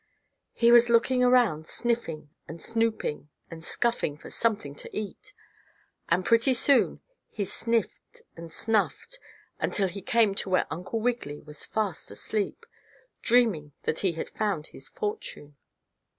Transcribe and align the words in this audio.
He 0.53 0.71
was 0.71 0.89
looking 0.89 1.23
around 1.23 1.67
sniffing, 1.67 2.31
and 2.47 2.59
snooping, 2.59 3.29
and 3.51 3.63
scuffing 3.63 4.17
for 4.17 4.31
something 4.31 4.73
to 4.77 4.89
eat, 4.97 5.35
and 6.09 6.25
pretty 6.25 6.55
soon 6.55 7.01
he 7.29 7.45
sniffed 7.45 8.23
and 8.35 8.51
snuffed 8.51 9.19
until 9.59 9.87
he 9.87 10.01
came 10.01 10.33
to 10.33 10.49
where 10.49 10.65
Uncle 10.71 10.99
Wiggily 10.99 11.39
was 11.39 11.65
fast 11.65 12.09
asleep, 12.09 12.65
dreaming 13.21 13.73
that 13.83 13.99
he 13.99 14.13
had 14.13 14.29
found 14.29 14.65
his 14.65 14.89
fortune. 14.89 15.55